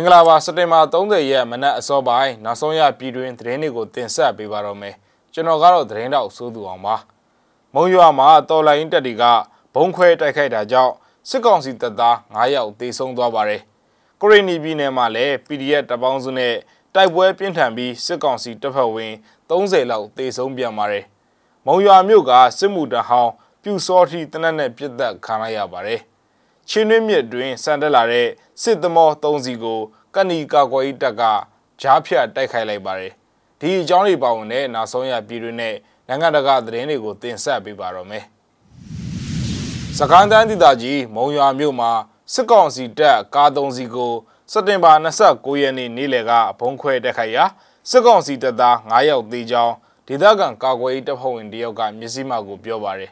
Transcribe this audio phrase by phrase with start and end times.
[0.00, 4.94] င်္ဂလာပါစက်တင်ဘာ30ရက်မနက်အစောပိုင်းနောက်ဆုံးရပြည်တွင်သတင်းတွေကိုတင်ဆက်ပေးပါတော့မယ်
[5.32, 6.96] ကျွန်တော်ကတော့သတင်းတောက်စိုးသူအောင်ပါ
[7.74, 9.22] မုံရွာမှာတော်လိုင်းတက်တီက
[9.74, 10.94] ဘုံခွဲတိုက်ခိုက်တာကြောင့်
[11.28, 13.62] စစ်ကောင်စီတပ်သား9ယောက်သေဆုံးသွားပါတယ်
[14.20, 16.54] ကိုရီနီပြည်နယ်မှာလည်း PDF တပေါင်းစုနဲ့
[16.94, 19.12] တိုက်ပွဲပြင်းထန်ပြီးစစ်ကောင်စီတပ်ဖွဲ့ဝင်
[19.50, 21.04] 30လောက်သေဆုံးပြန်ပါတယ်
[21.66, 26.00] မုံရွာမြို့ကစစ်မှုတဟောင်းပြူစောထီတနက်နဲ့ပြစ်သက်ခံလိုက်ရပါတယ်
[26.68, 28.28] ချင်းတွင်းမြစ်တွင်စံတက်လာတဲ့
[28.62, 29.80] စစ်သမော၃စီကို
[30.14, 31.22] ကဏီကာကွယ်ရေးတပ်က
[31.80, 33.12] ဂျားဖြတ်တိုက်ခိုက်လိုက်ပါတယ်။
[33.60, 35.74] ဒီအကြောင်းတွေပါဝင်တဲ့နောက်ဆုံးရပြည်တွင်းနဲ့
[36.08, 38.24] နိုင်ငံတကာသတင်းတွေကိုတင်ဆက်ပေးပါတော့မယ်။
[39.98, 41.90] စကိုင်းတိုင်းဒေသကြီးမုံရွာမြို့မှာ
[42.34, 44.12] စစ်ကောင်စီတပ်ကား၃စီကို
[44.52, 47.44] စက်တင်ဘာ29ရက်နေ့နေ့လယ်ကဘုံခွဲတိုက်ခိုက်ရာ
[47.90, 49.74] စစ်ကောင်စီတပ်သား9ယောက်သေကြောင်း
[50.06, 53.10] ဒေသခံကာကွယ်ရေးတပ်ဖွဲ့ဝင်တယောက်ကမျက်စိမှောက်ကိုပြောပါတယ်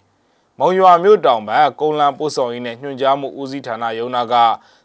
[0.60, 4.34] မုံရွာမြို့တောင်ဘက်ကုန်းလန်းပို့ဆောင်ရေးနဲ့ညွှန်ကြားမှုဦးစီးဌာနရုံးနာက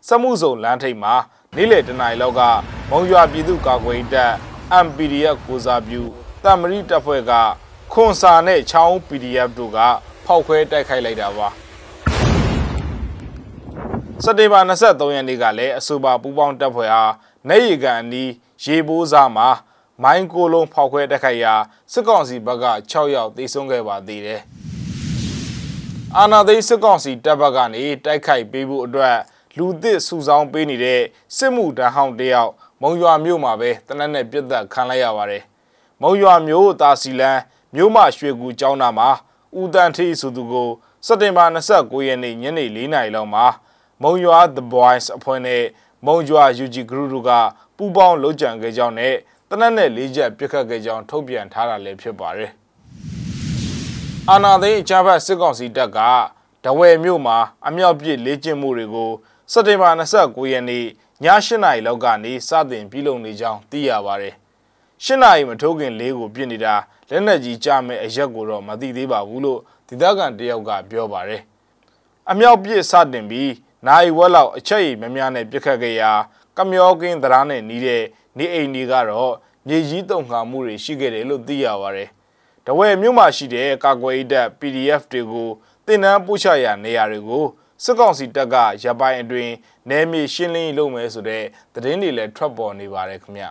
[0.07, 1.13] စက်မှုစုံလမ်းထိပ်မှာ
[1.55, 2.41] နေ့လယ်တနာရီလောက်က
[2.89, 4.31] မုံရွာပြည်သူ့ကာကွယ်ရေးတပ်
[4.85, 6.01] MPDF ကိုစားပြု
[6.43, 7.31] တမရီတပ်ဖွဲ့က
[7.93, 9.77] ခွန်စာနဲ့ချောင်း PDF တို့က
[10.25, 11.47] ဖောက်ခွဲတိုက်ခိုက်လိုက်တာပါ
[14.23, 17.13] စက်တင်ဘာ23ရက်နေ့ကလည်းအဆိုပါပူးပေါင်းတပ်ဖွဲ့အား
[17.49, 18.31] နေရီကန်အနီး
[18.65, 19.49] ရေဘိုးစားမှာ
[20.03, 21.53] မိုင်းကိုလုံးဖောက်ခွဲတိုက်ခိုက်ရာ
[21.93, 24.43] စစ်ကောင်စီဘက်က6ယောက်သေဆုံးခဲ့ပါသေးတယ်။
[26.19, 29.17] အာနာသိစစ်ကောင်စီတပ်ဘက်ကနေတိုက်ခိုက်ပေးဖို့အတွက်
[29.57, 31.01] လူသစ်စုဆောင်းပေးနေတဲ့
[31.37, 35.43] စစ်မှုတန်းဟောင်းတယောက်မုံရွာမြို့မှာပဲတနက်နဲ့ပြစ်သက်ခံလိုက်ရပါတယ်။
[36.01, 37.41] မုံရွာမြို့တာစီလန်း
[37.75, 39.09] မြို့မရွှေကူကျောင်းသားမှာ
[39.59, 40.69] ဦးတန်ထီဆိုသူကို
[41.05, 43.45] စက်တင်ဘာ29ရက်နေ့ညနေ4နာရီလောက်မှာ
[44.03, 45.63] မုံရွာ The Boys အဖွဲ့နဲ့
[46.05, 47.31] မုံရွာ UG Group တို့က
[47.77, 49.15] ပူးပေါင်းလုပ်ကြံခဲ့ကြောင်းနဲ့
[49.49, 52.51] တနက်နဲ့၄ချက်ပြစ်ခတ်ခဲ့ကြောင်းထုတ်ပြန်ထားတာလည်းဖြစ်ပါတယ်။
[54.31, 55.99] အာနာသိန်းအကြမ်းဖက်စစ်ကောင်စီတပ်က
[56.63, 59.11] ဒဝယ်မြို့မှာအမြောက်ပစ်လေ့ကျင့်မှုတွေကို
[59.51, 60.85] စက်တင်ဘာ29ရက်နေ့ည
[61.45, 64.33] 8နာရီလောက်ကနေစတင်ပြုလုပ်နေကြောင်းသိရပါတယ်။
[65.05, 66.75] 8နာရီမထိုးခင်လေးကိုပြစ်နေတာ
[67.09, 71.41] လက်နက်ကြီးကြမဲ့အရက်ကိုတော့မသိသေးပါဘူးလို့ဒေသခံတယောက်ကပြောပါတယ်။
[72.31, 73.51] အမြောက်ပစ်စတင်ပြီး
[73.87, 76.11] နိုင်ဝက်လောက်အချက်ရည်မများနဲ့ပြစ်ခတ်ခဲ့ရာ
[76.57, 78.03] ကမျောကင်းသရားနဲ့နီးတဲ့
[78.37, 79.33] နေအိမ်တွေကတော့
[79.67, 82.09] မြေကြီးတုံခါမှုတွေရှိခဲ့တယ်လို့သိရပါတယ်။
[82.67, 85.49] တဝဲမြို့မှာရှိတဲ့ကာကွယ်ရေးတပ် PDF တွေကို
[85.85, 87.45] တင်နန်းပို့ချရာနေရာတွေကို
[87.83, 89.53] စစ်ကောင်စီတပ်ကရပိုင်းအတွင်း
[89.89, 91.43] နယ်မြေရှင်းလင်းလုပ်မယ်ဆိုတဲ့
[91.73, 93.45] သတင်းတွေလည်းထွက်ပေါ်နေပါတယ်ခင်ဗျ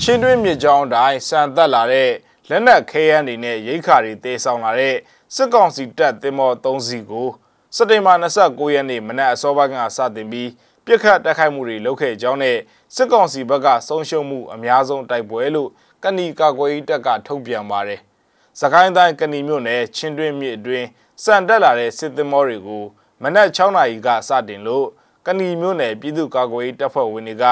[0.00, 2.10] ချင်းတွင်းမြေကြောင်းတိုင်းစံသက်လာတဲ့
[2.50, 4.96] လက်နက်ခဲယမ်းတွေနဲ့ရိခါတွေတေဆောင်လာတဲ့
[5.34, 7.28] စစ်ကောင်စီတပ်တင်မော3စီကို
[7.76, 10.50] စက်တင်ဘာ29ရက်နေ့မနက်အစောပိုင်းကစတင်ပြီး
[10.86, 12.58] ပြစ်ခတ်တိုက်ခိုက်မှုတွေလုပ်ခဲ့ကြောင်းနဲ့
[12.94, 15.70] စစ်ကောင်စီဘက်ကဆုံးရှုံးမှုအများဆုံးတိုက်ပွဲလို့
[16.04, 18.00] ကဏီကာကွယ်ရေးတပ်ကထုတ်ပြန်ပါတယ်။
[18.60, 20.86] စကိုင်းတိုင်းကဏီမြို့နယ်ချင်းတွင်းမြစ်အတွင်း
[21.24, 22.84] စံတက်လာတဲ့စစ်သင်္ဘောတွေကို
[23.22, 24.86] မနက်6နာရီကစတင်လို့
[25.26, 27.44] ကဏီမြို့နယ်ပြည်သူ့ကာကွယ်ရေးတပ်ဖွဲ့ဝင်တွေက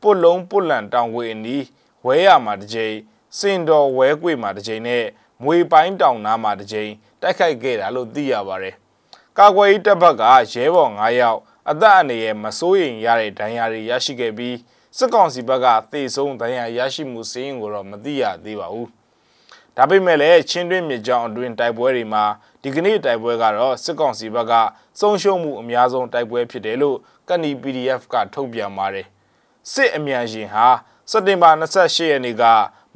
[0.00, 1.64] ပုတ်လုံးပုတ်လန်တောင်ဝေအနီး
[2.06, 2.96] ဝဲရမှာတစ်ကြိမ်
[3.38, 5.04] စင်တော်ဝဲကွေမှာတစ်ကြိမ်နဲ့
[5.42, 6.90] မွေပိုင်းတောင်နားမှာတစ်ကြိမ်
[7.22, 8.74] တိုက်ခိုက်ခဲ့တာလို့သိရပါတယ်။
[9.38, 10.22] ကာကွယ်ရေးတပ်ဘက်က
[10.52, 11.40] ရဲဘော်9ယောက်
[11.70, 14.56] အသက်အန္တရာယ်မစိုးရိမ်ရတဲ့ဒဏ်ရာတွေရရှိခဲ့ပြီး
[14.98, 18.88] စစ်ကောင်စီဘက်ကသေဆုံးဒဏ်ရာရရှိမှုစည်းရင်ကိုတော့မသိရသေးပါဘူး။
[19.76, 22.24] ဒါပေမဲ့လည်းချင်းတွင်းမြေကြောင်အတွင်းတိုက်ပွဲတွေမှာ
[22.62, 24.52] ဒီကနေ့တိုက်ပွဲကတော့စစ်ကောင်စီဘက်က
[25.00, 26.96] ဆုံးရှုံးမှုအများဆုံးတိုက်ပွဲဖြစ်တယ်လို့
[27.28, 29.06] ကဏီ PDF ကထုတ်ပြန်ပါတယ်။
[29.72, 30.66] စစ်အမြန်ရှင်ဟာ
[31.10, 32.44] စက်တင်ဘာ28ရက်နေ့က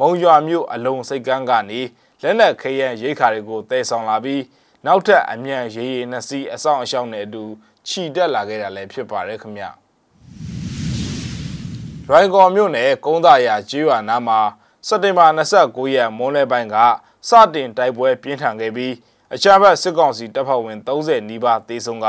[0.01, 1.81] မုံရွာမြို့အလုံးစိတ်ကန်းကနေ
[2.23, 4.43] လက်နက်ခရမ်းရိခါတွေကိုတည်ဆောင်လာပြီး
[4.87, 7.45] နောက်ထပ်အမြန်ရေးရေးနှစ်စီးအဆောင်အရှောင်းနဲ့အတူ
[7.89, 9.67] ခြိတက်လာခဲ့တာလည်းဖြစ်ပါတယ်ခင်ဗျ။
[12.11, 14.41] ရိုင်ကော်မြို့နယ်ကုန်းသားရကျေးရွာနားမှာ
[14.87, 16.77] စက်တင်ဘာ29ရက်မွန်းလယ်ပိုင်းက
[17.29, 18.95] စတင်တိုက်ပွဲပြင်းထန်ခဲ့ပြီး
[19.35, 22.07] အခြားဘက်စစ်ကောင်စီတပ်ဖွဲ့ဝင်30နီးပါးသေဆုံးက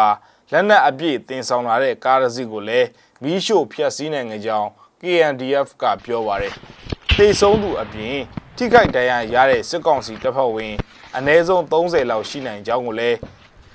[0.52, 2.88] လက်နက်အပြည့်တင်ဆောင်လာတဲ့ကားတစ်စီးကိုလည်း
[3.24, 4.68] မီးရှို့ဖျက်ဆီးနိုင်ကြောင်း
[5.02, 6.54] KNDF ကပြောပါတယ်။
[7.18, 8.18] သေဆုံးသူအပြင်
[8.58, 10.74] ထိခိုက်ဒဏ်ရာရတဲ့စစ်ကောင်စီတပ်ဖွဲ့ဝင်
[11.16, 13.18] အနည်းဆုံး30လောက်ရှိနိုင်ကြောင်းကိုလည်း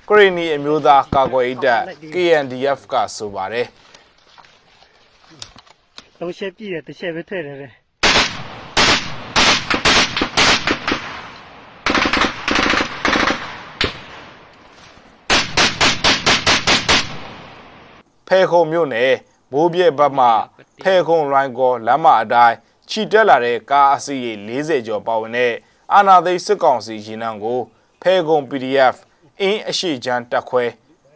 [0.09, 1.83] ကရီနီအမျိုးသားကာကွယ်ရေးတပ်
[2.15, 3.69] KNDF ကဆိုပါတယ်။
[6.21, 7.69] သုံးချက်ပြည့်တယ်တစ်ချက်ပဲထည့်တယ်လေ
[18.29, 19.13] ဖဲခုံမြို့နယ်
[19.53, 20.29] မိုးပြဲဘက်မှ
[20.83, 22.57] ဖဲခုံရိုင်းကောလမ်းမအတိုင်း
[22.91, 25.53] ခြိတက်လာတဲ့ကားအစီးရေ40ကျော်ပါဝင်တဲ့
[25.93, 27.61] အာနာသိစစ်ကောင်စီရင်နှံကို
[28.03, 28.95] ဖဲခုံ PDF
[29.41, 30.65] အင်းအရှိချမ်းတက်ခွဲ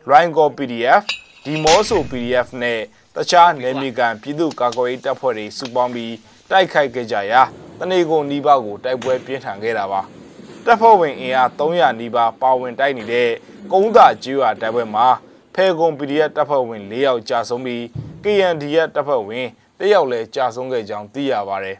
[0.09, 1.03] ရိုင်းကော PDF
[1.45, 2.81] ဒီမောဆို PDF နဲ့
[3.21, 6.15] တခြားနယ်မြေကန်ပြည်သူ့ကာကွယ်ရေးတပ်ဖွဲ့တွေစုပေါင်းပြီး
[6.51, 7.43] တိုက်ခိုက်ခဲ့ကြရာ
[7.79, 10.01] တနေကုန်နီးပါးကိုတိုက်ပွဲပြင်းထန်ခဲ့တာပါ
[10.65, 13.31] တပ်ဖွဲ့ဝင်အင်အား300နီးပါးပါဝင်တိုက်နေတဲ့
[13.73, 15.07] ကုန်းသာကျွာတိုက်ပွဲမှာ
[15.55, 17.83] ဖဲကုံ PDF တပ်ဖွဲ့ဝင်၄ယောက်ကြာဆုံးပြီး
[18.25, 19.47] KNDF တပ်ဖွဲ့ဝင်
[19.79, 21.77] တယောက်လည်းကြာဆုံးခဲ့ကြောင်းသိရပါတယ်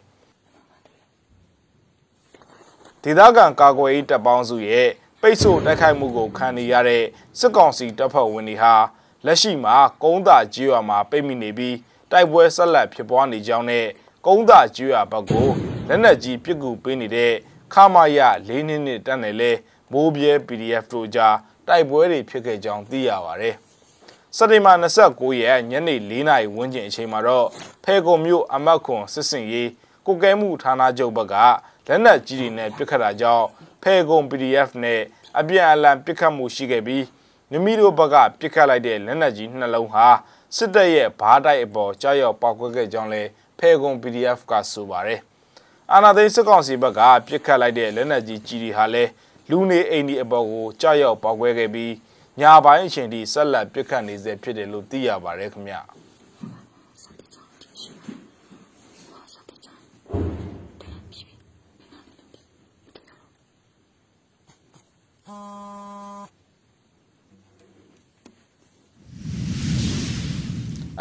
[3.03, 4.89] ဒေသခံကာကွယ်ရေးတပ်ပေါင်းစုရဲ့
[5.21, 7.05] ပိတ်ဆို့တိုက်ခိုက်မှုကိုခံနေရတဲ့
[7.39, 8.75] စစ်ကောင်စီတပ်ဖွဲ့ဝင်တွေဟာ
[9.27, 11.77] လက်ရှိမှာကုန်းသာကြီးရွာမှာပိတ်မိနေပြီး
[12.11, 13.87] တိုက်ပွဲဆက်လက်ဖြစ်ပွားနေကြောင်းနဲ့
[14.27, 15.49] ကုန်းသာကြီးရွာဘက်ကို
[15.89, 17.33] လက်နက်ကြီးပစ်ကူပေးနေတဲ့
[17.75, 18.19] ခမာရ
[18.49, 19.53] ၄နှစ်နဲ့တက်နေလဲ
[19.93, 21.37] မိုးပြဲ PDF တို့ကြား
[21.69, 23.55] တိုက်ပွဲတွေဖြစ်ခဲ့ကြောင်းသိရပါတယ်။
[24.37, 27.47] စက်တင်ဘာ29ရက်ညနေ4နာရီဝန်းကျင်အချိန်မှာတော့
[27.85, 29.71] ဖဲကုံမြို့အမတ်ခွန်စစ်စင်ရေး
[30.07, 31.35] ကိုကဲမှုဌာနချုပ်ဘက်က
[31.89, 33.47] လက်နက်ကြီးတွေနဲ့ပစ်ခတ်တာကြောင့်
[33.83, 35.01] ဖဲကုံ PDF နဲ့
[35.39, 37.05] အပြန်အလှန်ပစ်ခတ်မှုရှိခဲ့ပြီး
[37.51, 40.07] မိမိတို့ဘက်ကပစ်ခတ်လိုက်တဲ့လက်နက်ကြီးနှလုံးဟာ
[40.57, 43.23] စစ်တပ်ရဲ့ဘားတိုက်အပေါ်ကြောက်ရွံ့ပောက်ကွက်ခဲ့ကြောင်းလဲ
[43.59, 45.21] ဖဲကုံ PDF ကဆိုပါတယ်။
[45.93, 49.05] အာနာသိန်းစစ်ကောင်စီဘက်ကပစ်ခတ်လိုက်တဲ့လက်နက်ကြီးကြီးတွေဟာလဲ
[49.51, 51.93] လူနေအိမ်ဒီအပေါ်ကိုကြောက်ရွံ့ပောက်ကွဲခဲ့ပြီး
[52.41, 55.81] ညာပိုင်းအချိန်ထိဆက်လက်ပစ်ခတ်နေစေဖြစ်တယ်လို့သိရပါတယ်ခင်ဗျာ။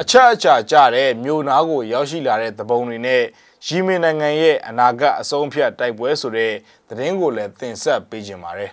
[0.02, 3.24] အချက်အချာကြတဲ့မြို့နာကိုရောက်ရှိလာတဲ့သဘုံတွေနဲ့
[3.66, 6.54] ရီမင်နိုင်ငံရဲ့အနာဂတ်အဆုံးဖြတ်တိုက်ပွဲဆိုတဲ့
[6.90, 8.72] သတင်းကိုလည်းတင်ဆက်ပေးကြပါမယ်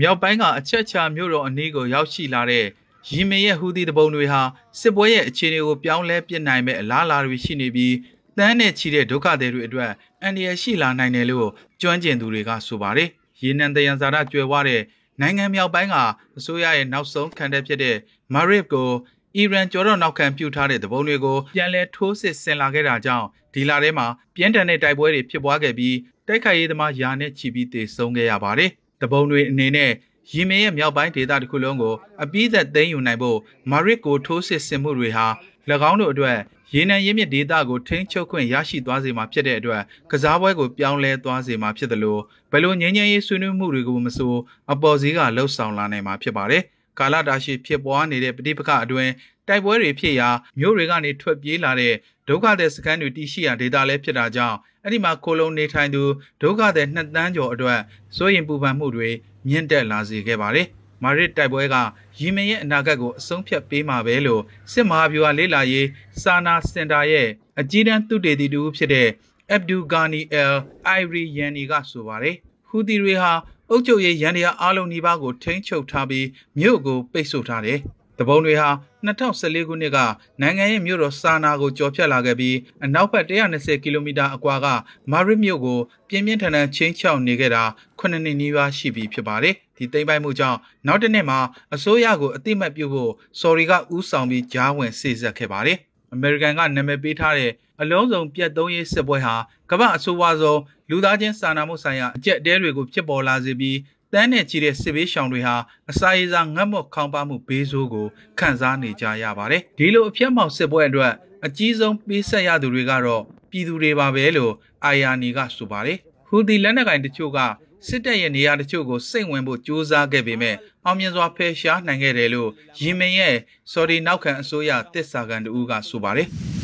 [0.00, 2.64] မြောက်ပိုင်းကအချက်ချာမြို့တော်အနီးကိုရောက်ရှိလာတဲ့
[3.10, 4.40] ယီမင်ရဲ့ဟူသီတပုံတွေဟာ
[4.80, 7.94] စစ်ပွဲရဲ့အခြေအနေကိုပြောင်းလဲပြစ်နိုင်မဲ့အလားအလာတွေရှိနေပြီး
[8.38, 9.90] တန်းနဲ့ချီတဲ့ဒုက္ခသည်တွေအတွက်
[10.22, 11.48] အန္တရာယ်ရှိလာနိုင်တယ်လို့
[11.80, 13.08] ကျွမ်းကျင်သူတွေကဆိုပါတယ်။
[13.42, 14.82] ရေနံတယံဇာတကျွယ်ဝတဲ့
[15.20, 15.96] နိုင်ငံမြောက်ပိုင်းက
[16.38, 17.96] အစိုးရရဲ့နောက်ဆုံးခံတပ်ဖြစ်တဲ့
[18.34, 18.90] မာရစ်ကို
[19.36, 25.96] အီရန်ကြော်တော့နောက်ခံပြုထားတဲ့တပုံတွေကိုပြန်လည်ထိုးစစ်ဆင်လာခဲ့တာကြောင့်ဒီလထဲမှာပြင်းထန်တဲ့တိုက်ပွဲတွေဖြစ်ပွားခဲ့ပြီး
[26.28, 28.70] တိုက်ခိုက်ရေးသမားယာနဲ့ချီပြီးတေဆုံးခဲ့ရပါတယ်။
[29.02, 29.90] တပုံတွေအနေနဲ့
[30.32, 33.38] ရီမင်ရဲ့မြောက်ပိုင်းဒေသတစ်ခုလုံးကိုအပြည့်သက်သိမ်းယူနိုင်ဖို့
[33.70, 35.26] မာရစ်ကိုထိုးစစ်ဆင်မှုတွေဟာ၎
[35.90, 36.38] င်းတို့အတွက်
[36.74, 42.20] ရေနံရင်းမြစ်ဒေသကိုထိန်းချုပ်ခွင့်ရရှိသွားစေမှာဖြစ်တဲ့အတွက်ကစားပွဲကိုပြောင်းလဲသွားစေမှာဖြစ်တယ်လို့
[42.50, 44.34] ဘယ်လိုငြိမ်းချမ်းရေးဆွေးနွေးမှုတွေကိုမဆို
[44.72, 46.62] အပေါ်စီးကလှုပ်ဆောင်လာနိုင်မှာဖြစ်ပါတယ်။
[46.98, 49.12] ကာလတာရှည်ဖြစ်ပွားနေတဲ့ပဋိပက္ခအတွင်း
[49.48, 50.28] တိုက်ပွဲတွေဖြစ်ရာ
[50.58, 51.94] မြို့တွေကနေထွက်ပြေးလာတဲ့
[52.28, 56.02] ဒုက္ခသည်စခန်းတွေတည်ရှိရာဒေသလည်းဖြစ်တာကြောင့်အဲ့ဒီမှာကိုလုံးနေထိုင်သူ
[56.42, 57.80] ဒုက္ခသည်နှစ်တန်းကျော်အတွက်
[58.16, 59.08] စိုးရင်ပူပန်မှုတွေ
[59.48, 60.66] မြင့်တက်လာစေခဲ့ပါတယ်။
[61.02, 61.76] မာရစ်တိုက်ပွဲက
[62.18, 64.42] ရီမင်ရဲ့အနာဂတ်ကိုအဆုံးဖြတ်ပေးမှာပဲလို့
[64.72, 65.86] စစ်မဟာဗျူဟာလေးလာရေး
[66.22, 67.28] စာနာစင်တာရဲ့
[67.60, 69.08] အကြီးတန်းသုတေသီတူဖြစ်တဲ့
[69.50, 70.54] အက်ဘ်ဒူဂါနီအယ်
[70.86, 72.36] အိုင်ရီယန်နီကဆိုပါတယ်။
[72.68, 73.32] ဟူသီတွေဟာ
[73.70, 76.26] အုပ်ချုပ်ရေးရန်တရားအလုံးနီးပါးကိုထိန်းချုပ်ထားပြီး
[76.58, 77.80] မြို့ကိုပိတ်ဆို့ထားတယ်။
[78.18, 78.68] တပုံတွေဟာ
[79.06, 79.98] 2014ခုနှစ်က
[80.40, 84.66] နိုင်ငံရဲ့မြို့တော်စာနာကိုကျော်ဖြတ်လာခဲ့ပြီးအနောက်ဘက်120ကီလိုမီတာအကွာက
[85.12, 85.78] မာရစ်မြို့ကို
[86.08, 87.64] ပြင်းပြင်းထန်ထန်ချင်းချောက်နေခဲ့တာ
[87.98, 91.40] 9နှစ်နီးပါးရှိပြီဖြစ်ပါတယ်ဒီသိမ်းပိုက်မှုကြောင့်နောက်တစ်နှစ်မှာ
[91.74, 95.78] အစိုးရကိုအတိမတ်ပြုဖို့စော်ရီကဥဆောင်ပြီးကြားဝင်စေဆက်ခဲ့ပါတယ်
[96.12, 97.52] အမေရိကန်ကနာမည်ပေးထားတဲ့
[97.82, 99.34] အလုံးစုံပြတ်သုံးရေးစစ်ပွဲဟာ
[99.70, 100.60] ကမ္ဘာအဆိုးဝါးဆုံး
[100.90, 103.78] လူသားချင်းစာနာမှုဆိုင်ရာအကျက်တဲတွေကိုဖြစ်ပေါ်လာစေပြီး
[104.12, 105.56] တန်းနဲ့ချီတဲ့စစ်ဘေးရှောင်တွေဟာ
[105.90, 108.06] အစာရေစာငတ်မွတ်ခေါင်းပါမှုဘေးဆိုးကို
[108.38, 111.12] ခံစားနေကြရပါတယ်။ဒီလိုအပြတ်မောက်စစ်ပွဲအတွက်
[111.46, 114.52] အကြီးဆုံးပေးဆက်ရသူတွေကတော့ပြည်သူတွေပါပဲလို့
[114.84, 117.38] အာယာနီကဆိုပါတယ်။ဟူဒီလက်နက်ကင်တချို့က
[117.86, 123.36] စစ်တပ်ရဲ့နေရာတချို့ကိုစိတ်ဝင်ဖို့ကြိုးစားခဲ့ပေမဲ့အောင်မြင်စွာဖယ်ရှားနိုင်ခဲ့တယ်လို့ယီမင်ရဲ့
[123.72, 126.28] စော်ဒီနောက်ခံအစိုးရတစ်စာကန်တူကဆိုပါတယ်။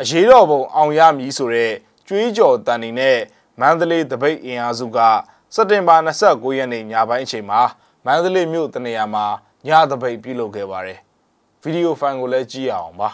[0.00, 1.72] အရေးတော်ပုံအောင်ရမည်ဆိုတဲ့
[2.08, 3.18] ကြွေးကြော်တန်နေနဲ့
[3.60, 4.98] မန္တလေးတပိတ်အင်အားစုက
[5.54, 7.60] စက်တင်ဘာ29ရက်နေ့ညပိုင်းအချိန်မှာ
[8.04, 9.26] မန္တလေးမြို့တနေရာမှာ
[9.66, 10.98] ညသပိတ်ပြုလုပ်ခဲ့ပါတယ်။
[11.62, 13.08] ဗီဒီယိုဖိုင်ကိုလည်းကြည့်ရအောင်ပါ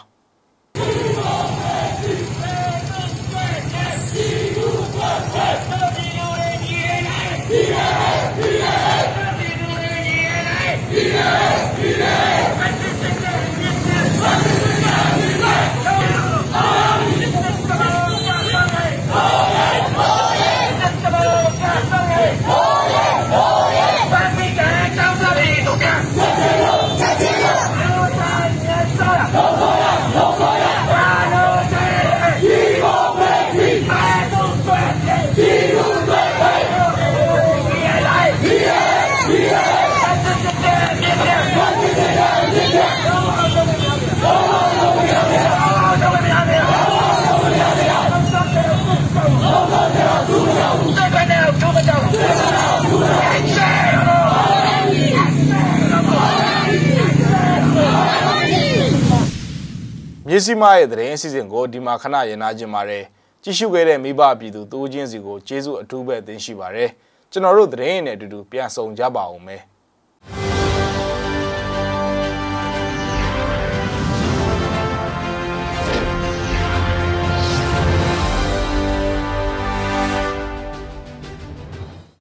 [60.39, 63.03] မြစီမရဲ့သတင်းအစီအစဉ်ကိုဒီမှာခဏရနာခြင်းပါတယ်
[63.43, 66.89] ကြည့်ရှုခဲ့တဲ့မိဘပြည်သူတိုးချင်းစီကိုကျေးဇူးအထူးပဲတင်ရှိပါတယ်
[67.31, 69.61] ကျွန်တော်တို့သတင်းနဲ့အတူတူပြန်ဆောင်ကြပါဦးမယ်